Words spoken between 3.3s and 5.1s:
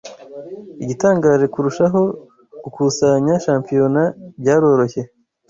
shampiyona byaroroshye